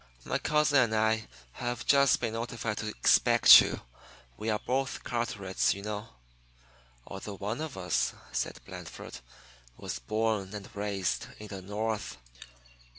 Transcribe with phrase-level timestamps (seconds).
[0.25, 3.81] "My cousin and I have just been notified to expect you.
[4.35, 6.07] We are both Carterets, you know."
[7.05, 9.19] "Although one of us," said Blandford,
[9.77, 12.17] "was born and raised in the North."